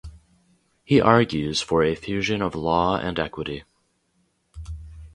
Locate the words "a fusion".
1.83-2.41